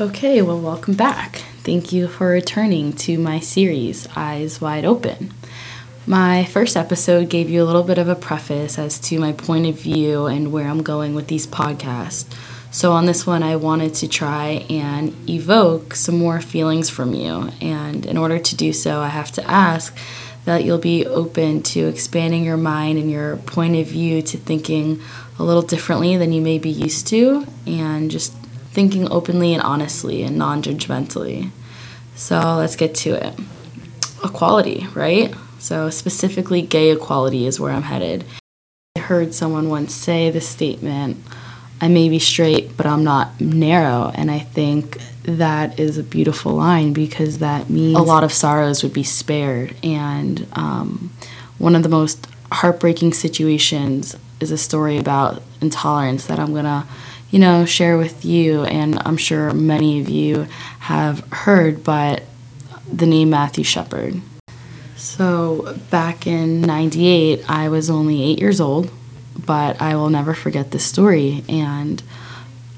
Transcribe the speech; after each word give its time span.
Okay, 0.00 0.40
well, 0.40 0.58
welcome 0.58 0.94
back. 0.94 1.42
Thank 1.64 1.92
you 1.92 2.08
for 2.08 2.28
returning 2.28 2.94
to 2.94 3.18
my 3.18 3.40
series, 3.40 4.08
Eyes 4.16 4.58
Wide 4.58 4.86
Open. 4.86 5.34
My 6.06 6.46
first 6.46 6.78
episode 6.78 7.28
gave 7.28 7.50
you 7.50 7.62
a 7.62 7.66
little 7.66 7.82
bit 7.82 7.98
of 7.98 8.08
a 8.08 8.14
preface 8.14 8.78
as 8.78 8.98
to 9.00 9.20
my 9.20 9.32
point 9.32 9.66
of 9.66 9.78
view 9.78 10.24
and 10.24 10.50
where 10.50 10.66
I'm 10.66 10.82
going 10.82 11.14
with 11.14 11.28
these 11.28 11.46
podcasts. 11.46 12.24
So, 12.70 12.92
on 12.92 13.04
this 13.04 13.26
one, 13.26 13.42
I 13.42 13.56
wanted 13.56 13.92
to 13.96 14.08
try 14.08 14.64
and 14.70 15.14
evoke 15.28 15.94
some 15.94 16.16
more 16.16 16.40
feelings 16.40 16.88
from 16.88 17.12
you. 17.12 17.50
And 17.60 18.06
in 18.06 18.16
order 18.16 18.38
to 18.38 18.56
do 18.56 18.72
so, 18.72 19.00
I 19.00 19.08
have 19.08 19.30
to 19.32 19.48
ask 19.48 19.94
that 20.46 20.64
you'll 20.64 20.78
be 20.78 21.06
open 21.06 21.62
to 21.64 21.86
expanding 21.86 22.44
your 22.44 22.56
mind 22.56 22.98
and 22.98 23.10
your 23.10 23.36
point 23.36 23.76
of 23.76 23.88
view 23.88 24.22
to 24.22 24.38
thinking 24.38 25.02
a 25.38 25.44
little 25.44 25.62
differently 25.62 26.16
than 26.16 26.32
you 26.32 26.40
may 26.40 26.58
be 26.58 26.70
used 26.70 27.08
to, 27.08 27.46
and 27.66 28.10
just 28.10 28.32
thinking 28.72 29.10
openly 29.10 29.52
and 29.52 29.62
honestly 29.62 30.22
and 30.22 30.36
non 30.36 30.62
judgmentally. 30.62 31.50
So, 32.14 32.56
let's 32.56 32.76
get 32.76 32.94
to 32.96 33.10
it. 33.10 33.38
Equality, 34.24 34.86
right? 34.94 35.34
So, 35.58 35.90
specifically, 35.90 36.62
gay 36.62 36.90
equality 36.90 37.46
is 37.46 37.60
where 37.60 37.72
I'm 37.72 37.82
headed. 37.82 38.24
I 38.96 39.00
heard 39.00 39.34
someone 39.34 39.68
once 39.68 39.94
say 39.94 40.30
the 40.30 40.40
statement, 40.40 41.18
I 41.82 41.88
may 41.88 42.08
be 42.08 42.20
straight, 42.20 42.76
but 42.76 42.86
I'm 42.86 43.02
not 43.02 43.40
narrow. 43.40 44.12
And 44.14 44.30
I 44.30 44.38
think 44.38 44.98
that 45.24 45.80
is 45.80 45.98
a 45.98 46.02
beautiful 46.02 46.52
line 46.52 46.92
because 46.92 47.38
that 47.38 47.70
means 47.70 47.98
a 47.98 48.02
lot 48.02 48.22
of 48.22 48.32
sorrows 48.32 48.84
would 48.84 48.92
be 48.92 49.02
spared. 49.02 49.74
And 49.82 50.46
um, 50.52 51.12
one 51.58 51.74
of 51.74 51.82
the 51.82 51.88
most 51.88 52.28
heartbreaking 52.52 53.14
situations 53.14 54.16
is 54.38 54.52
a 54.52 54.58
story 54.58 54.96
about 54.96 55.42
intolerance 55.60 56.26
that 56.26 56.38
I'm 56.38 56.52
going 56.52 56.66
to, 56.66 56.84
you 57.32 57.40
know, 57.40 57.64
share 57.64 57.98
with 57.98 58.24
you. 58.24 58.62
And 58.64 59.00
I'm 59.04 59.16
sure 59.16 59.52
many 59.52 60.00
of 60.00 60.08
you 60.08 60.46
have 60.78 61.26
heard, 61.32 61.82
but 61.82 62.22
the 62.86 63.06
name 63.06 63.30
Matthew 63.30 63.64
Shepard. 63.64 64.22
So 64.96 65.76
back 65.90 66.28
in 66.28 66.60
98, 66.60 67.44
I 67.48 67.68
was 67.68 67.90
only 67.90 68.22
eight 68.22 68.38
years 68.38 68.60
old 68.60 68.92
but 69.46 69.80
I 69.80 69.96
will 69.96 70.10
never 70.10 70.34
forget 70.34 70.70
this 70.70 70.84
story. 70.84 71.44
And 71.48 72.02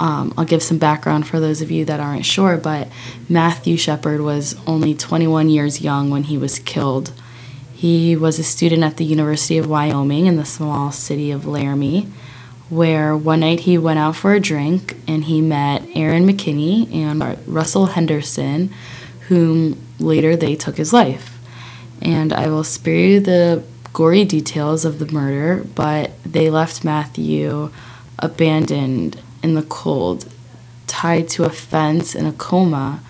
um, 0.00 0.34
I'll 0.36 0.44
give 0.44 0.62
some 0.62 0.78
background 0.78 1.26
for 1.26 1.40
those 1.40 1.62
of 1.62 1.70
you 1.70 1.84
that 1.84 2.00
aren't 2.00 2.26
sure, 2.26 2.56
but 2.56 2.88
Matthew 3.28 3.76
Shepard 3.76 4.20
was 4.20 4.56
only 4.66 4.94
21 4.94 5.48
years 5.48 5.80
young 5.80 6.10
when 6.10 6.24
he 6.24 6.36
was 6.36 6.58
killed. 6.58 7.12
He 7.74 8.16
was 8.16 8.38
a 8.38 8.44
student 8.44 8.82
at 8.82 8.96
the 8.96 9.04
University 9.04 9.58
of 9.58 9.68
Wyoming 9.68 10.26
in 10.26 10.36
the 10.36 10.44
small 10.44 10.90
city 10.90 11.30
of 11.30 11.46
Laramie, 11.46 12.08
where 12.70 13.16
one 13.16 13.40
night 13.40 13.60
he 13.60 13.76
went 13.76 13.98
out 13.98 14.16
for 14.16 14.34
a 14.34 14.40
drink 14.40 14.96
and 15.06 15.24
he 15.24 15.40
met 15.40 15.82
Aaron 15.94 16.26
McKinney 16.26 16.92
and 16.94 17.38
Russell 17.46 17.86
Henderson, 17.86 18.72
whom 19.28 19.80
later 19.98 20.36
they 20.36 20.54
took 20.54 20.76
his 20.76 20.92
life. 20.92 21.38
And 22.00 22.32
I 22.32 22.48
will 22.48 22.64
spare 22.64 22.94
you 22.94 23.20
the 23.20 23.62
gory 23.92 24.24
details 24.24 24.84
of 24.84 24.98
the 24.98 25.12
murder, 25.12 25.64
but 25.74 26.10
they 26.24 26.50
left 26.50 26.84
Matthew 26.84 27.70
abandoned 28.18 29.20
in 29.42 29.54
the 29.54 29.62
cold, 29.62 30.30
tied 30.86 31.28
to 31.28 31.44
a 31.44 31.50
fence 31.50 32.14
in 32.14 32.26
a 32.26 32.32
coma, 32.32 33.00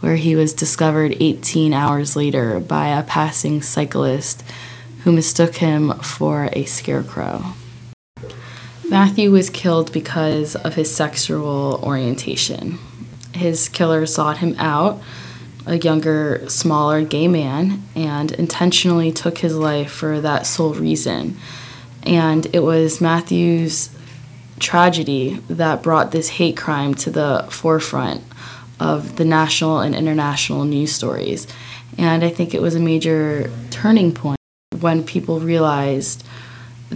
where 0.00 0.16
he 0.16 0.34
was 0.34 0.52
discovered 0.52 1.16
18 1.20 1.72
hours 1.72 2.16
later 2.16 2.58
by 2.58 2.88
a 2.88 3.04
passing 3.04 3.62
cyclist 3.62 4.42
who 5.04 5.12
mistook 5.12 5.56
him 5.56 5.92
for 6.00 6.48
a 6.52 6.64
scarecrow. 6.64 7.54
Matthew 8.92 9.30
was 9.30 9.48
killed 9.48 9.90
because 9.90 10.54
of 10.54 10.74
his 10.74 10.94
sexual 10.94 11.80
orientation. 11.82 12.78
His 13.32 13.70
killer 13.70 14.04
sought 14.04 14.36
him 14.36 14.54
out 14.58 15.00
a 15.64 15.78
younger, 15.78 16.44
smaller 16.50 17.02
gay 17.02 17.26
man 17.26 17.82
and 17.94 18.32
intentionally 18.32 19.10
took 19.10 19.38
his 19.38 19.56
life 19.56 19.90
for 19.90 20.20
that 20.20 20.46
sole 20.46 20.74
reason. 20.74 21.38
And 22.02 22.46
it 22.54 22.62
was 22.62 23.00
Matthew's 23.00 23.88
tragedy 24.60 25.40
that 25.48 25.82
brought 25.82 26.12
this 26.12 26.28
hate 26.28 26.58
crime 26.58 26.92
to 26.96 27.10
the 27.10 27.46
forefront 27.48 28.22
of 28.78 29.16
the 29.16 29.24
national 29.24 29.80
and 29.80 29.94
international 29.94 30.66
news 30.66 30.92
stories. 30.92 31.46
And 31.96 32.22
I 32.22 32.28
think 32.28 32.52
it 32.52 32.60
was 32.60 32.74
a 32.74 32.80
major 32.80 33.50
turning 33.70 34.12
point 34.12 34.38
when 34.80 35.02
people 35.02 35.40
realized 35.40 36.26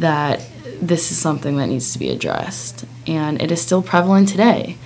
that 0.00 0.44
this 0.80 1.10
is 1.10 1.18
something 1.18 1.56
that 1.56 1.66
needs 1.66 1.92
to 1.92 1.98
be 1.98 2.10
addressed. 2.10 2.84
And 3.06 3.40
it 3.40 3.50
is 3.50 3.60
still 3.60 3.82
prevalent 3.82 4.28
today 4.28 4.76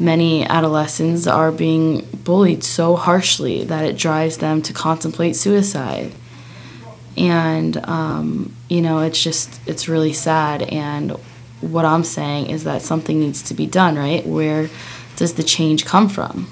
many 0.00 0.46
adolescents 0.46 1.26
are 1.26 1.52
being 1.52 2.00
bullied 2.24 2.64
so 2.64 2.96
harshly 2.96 3.64
that 3.64 3.84
it 3.84 3.96
drives 3.96 4.38
them 4.38 4.62
to 4.62 4.72
contemplate 4.72 5.36
suicide. 5.36 6.10
And, 7.16 7.76
um, 7.86 8.56
you 8.68 8.80
know, 8.80 9.00
it's 9.00 9.22
just, 9.22 9.60
it's 9.68 9.88
really 9.88 10.14
sad. 10.14 10.62
And 10.62 11.12
what 11.60 11.84
I'm 11.84 12.02
saying 12.02 12.48
is 12.48 12.64
that 12.64 12.80
something 12.80 13.20
needs 13.20 13.42
to 13.42 13.54
be 13.54 13.66
done, 13.66 13.96
right? 13.96 14.26
Where 14.26 14.70
does 15.16 15.34
the 15.34 15.42
change 15.42 15.84
come 15.84 16.08
from? 16.08 16.50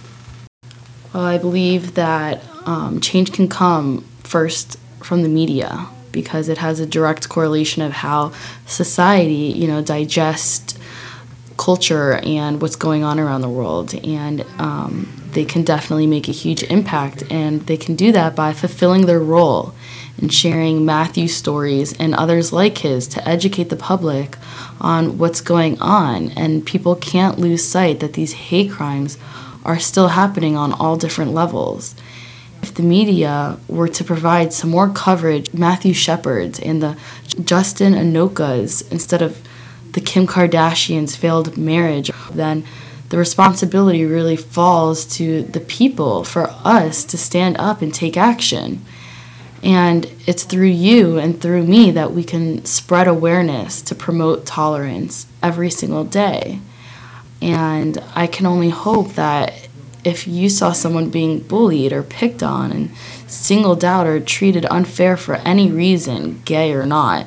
Well, 1.14 1.24
I 1.24 1.38
believe 1.38 1.94
that 1.94 2.44
um, 2.66 3.00
change 3.00 3.32
can 3.32 3.48
come 3.48 4.04
first 4.24 4.78
from 5.02 5.22
the 5.22 5.28
media 5.28 5.88
because 6.12 6.48
it 6.48 6.58
has 6.58 6.80
a 6.80 6.86
direct 6.86 7.28
correlation 7.28 7.82
of 7.82 7.92
how 7.92 8.32
society, 8.66 9.52
you 9.56 9.66
know, 9.68 9.82
digests 9.82 10.78
culture 11.56 12.14
and 12.24 12.62
what's 12.62 12.76
going 12.76 13.04
on 13.04 13.18
around 13.18 13.42
the 13.42 13.48
world. 13.48 13.94
And 14.04 14.46
um, 14.58 15.12
they 15.32 15.44
can 15.44 15.62
definitely 15.62 16.06
make 16.06 16.28
a 16.28 16.32
huge 16.32 16.62
impact. 16.64 17.24
And 17.30 17.62
they 17.62 17.76
can 17.76 17.96
do 17.96 18.12
that 18.12 18.34
by 18.34 18.52
fulfilling 18.52 19.06
their 19.06 19.20
role 19.20 19.74
and 20.20 20.32
sharing 20.32 20.84
Matthew's 20.84 21.36
stories 21.36 21.92
and 21.98 22.14
others 22.14 22.52
like 22.52 22.78
his 22.78 23.06
to 23.08 23.28
educate 23.28 23.68
the 23.68 23.76
public 23.76 24.36
on 24.80 25.18
what's 25.18 25.40
going 25.40 25.80
on. 25.80 26.30
And 26.30 26.64
people 26.64 26.96
can't 26.96 27.38
lose 27.38 27.64
sight 27.64 28.00
that 28.00 28.14
these 28.14 28.32
hate 28.32 28.70
crimes 28.70 29.18
are 29.64 29.78
still 29.78 30.08
happening 30.08 30.56
on 30.56 30.72
all 30.72 30.96
different 30.96 31.32
levels. 31.32 31.94
If 32.62 32.74
the 32.74 32.82
media 32.82 33.58
were 33.68 33.88
to 33.88 34.04
provide 34.04 34.52
some 34.52 34.70
more 34.70 34.88
coverage, 34.88 35.52
Matthew 35.54 35.92
Shepard's 35.94 36.58
and 36.58 36.82
the 36.82 36.96
Justin 37.44 37.94
Anokas, 37.94 38.90
instead 38.90 39.22
of 39.22 39.40
the 39.92 40.00
Kim 40.00 40.26
Kardashians' 40.26 41.16
failed 41.16 41.56
marriage, 41.56 42.10
then 42.30 42.64
the 43.08 43.18
responsibility 43.18 44.04
really 44.04 44.36
falls 44.36 45.04
to 45.16 45.42
the 45.42 45.60
people 45.60 46.24
for 46.24 46.50
us 46.64 47.04
to 47.04 47.16
stand 47.16 47.56
up 47.58 47.80
and 47.80 47.94
take 47.94 48.16
action. 48.16 48.84
And 49.62 50.10
it's 50.26 50.44
through 50.44 50.66
you 50.66 51.18
and 51.18 51.40
through 51.40 51.64
me 51.64 51.90
that 51.92 52.12
we 52.12 52.22
can 52.22 52.64
spread 52.64 53.08
awareness 53.08 53.82
to 53.82 53.94
promote 53.94 54.46
tolerance 54.46 55.26
every 55.42 55.70
single 55.70 56.04
day. 56.04 56.60
And 57.40 57.98
I 58.14 58.26
can 58.26 58.46
only 58.46 58.70
hope 58.70 59.14
that 59.14 59.67
if 60.08 60.26
you 60.26 60.48
saw 60.48 60.72
someone 60.72 61.10
being 61.10 61.40
bullied 61.40 61.92
or 61.92 62.02
picked 62.02 62.42
on 62.42 62.72
and 62.72 62.90
singled 63.26 63.84
out 63.84 64.06
or 64.06 64.18
treated 64.18 64.66
unfair 64.70 65.16
for 65.16 65.36
any 65.36 65.70
reason, 65.70 66.42
gay 66.44 66.72
or 66.72 66.86
not, 66.86 67.26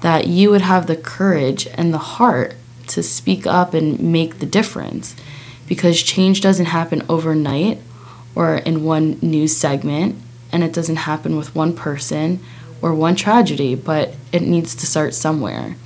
that 0.00 0.26
you 0.26 0.50
would 0.50 0.62
have 0.62 0.86
the 0.86 0.96
courage 0.96 1.66
and 1.74 1.92
the 1.92 1.98
heart 1.98 2.54
to 2.86 3.02
speak 3.02 3.46
up 3.46 3.74
and 3.74 4.00
make 4.00 4.38
the 4.38 4.46
difference. 4.46 5.14
Because 5.66 6.02
change 6.02 6.40
doesn't 6.40 6.66
happen 6.66 7.04
overnight 7.08 7.78
or 8.34 8.56
in 8.56 8.84
one 8.84 9.18
news 9.20 9.56
segment 9.56 10.16
and 10.52 10.64
it 10.64 10.72
doesn't 10.72 10.96
happen 10.96 11.36
with 11.36 11.54
one 11.54 11.74
person 11.74 12.40
or 12.82 12.94
one 12.94 13.14
tragedy 13.14 13.74
but 13.74 14.14
it 14.32 14.42
needs 14.42 14.74
to 14.76 14.86
start 14.86 15.14
somewhere. 15.14 15.76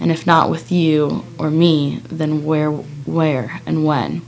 And 0.00 0.10
if 0.10 0.26
not 0.26 0.50
with 0.50 0.72
you 0.72 1.24
or 1.38 1.50
me 1.50 2.02
then 2.08 2.44
where 2.44 2.70
where 2.70 3.60
and 3.64 3.84
when 3.84 4.22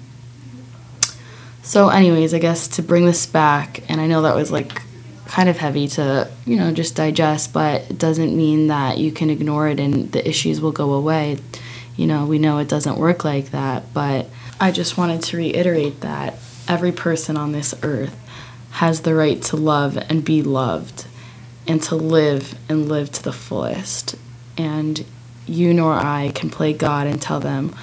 so 1.64 1.88
anyways 1.88 2.32
i 2.32 2.38
guess 2.38 2.68
to 2.68 2.82
bring 2.82 3.04
this 3.04 3.26
back 3.26 3.82
and 3.90 4.00
i 4.00 4.06
know 4.06 4.22
that 4.22 4.36
was 4.36 4.52
like 4.52 4.80
kind 5.26 5.48
of 5.48 5.58
heavy 5.58 5.88
to, 5.88 6.30
you 6.46 6.56
know, 6.56 6.70
just 6.72 6.94
digest, 6.94 7.52
but 7.52 7.82
it 7.90 7.98
doesn't 7.98 8.36
mean 8.36 8.68
that 8.68 8.98
you 8.98 9.10
can 9.10 9.30
ignore 9.30 9.68
it 9.68 9.80
and 9.80 10.12
the 10.12 10.26
issues 10.28 10.60
will 10.60 10.72
go 10.72 10.92
away. 10.92 11.38
You 11.96 12.06
know, 12.06 12.24
we 12.26 12.38
know 12.38 12.58
it 12.58 12.68
doesn't 12.68 12.98
work 12.98 13.24
like 13.24 13.50
that, 13.50 13.92
but 13.92 14.28
I 14.60 14.70
just 14.70 14.96
wanted 14.96 15.22
to 15.24 15.36
reiterate 15.36 16.02
that 16.02 16.34
every 16.68 16.92
person 16.92 17.36
on 17.36 17.50
this 17.50 17.74
earth 17.82 18.16
has 18.72 19.00
the 19.02 19.14
right 19.14 19.42
to 19.42 19.56
love 19.56 19.96
and 19.96 20.24
be 20.24 20.42
loved 20.42 21.06
and 21.66 21.82
to 21.82 21.96
live 21.96 22.56
and 22.68 22.88
live 22.88 23.10
to 23.12 23.22
the 23.22 23.32
fullest. 23.32 24.16
And 24.56 25.04
you 25.46 25.74
nor 25.74 25.94
I 25.94 26.30
can 26.34 26.48
play 26.48 26.72
God 26.72 27.06
and 27.06 27.20
tell 27.20 27.40
them 27.40 27.74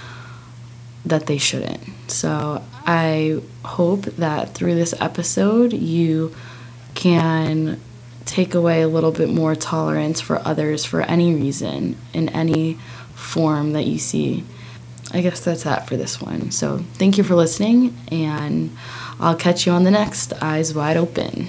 that 1.06 1.26
they 1.28 1.38
shouldn't. 1.38 1.82
So 2.12 2.64
I 2.86 3.42
hope 3.64 4.04
that 4.04 4.54
through 4.54 4.76
this 4.76 4.94
episode, 5.00 5.74
you 5.74 6.36
can 6.96 7.80
take 8.26 8.54
away 8.54 8.82
a 8.82 8.88
little 8.88 9.12
bit 9.12 9.30
more 9.30 9.56
tolerance 9.56 10.22
for 10.22 10.40
others 10.46 10.86
for 10.86 11.02
any 11.02 11.34
reason 11.34 11.98
in 12.14 12.30
any 12.30 12.76
form 13.16 13.74
that 13.74 13.86
you 13.86 13.98
see. 13.98 14.44
I 15.14 15.22
guess 15.22 15.44
that's 15.44 15.64
that 15.64 15.88
for 15.88 15.98
this 15.98 16.22
one. 16.22 16.52
So 16.52 16.78
thank 16.94 17.18
you 17.18 17.24
for 17.24 17.36
listening, 17.36 17.98
and 18.10 18.76
I'll 19.20 19.36
catch 19.36 19.66
you 19.66 19.74
on 19.74 19.84
the 19.84 19.92
next 19.92 20.32
Eyes 20.42 20.74
Wide 20.74 20.98
Open. 20.98 21.48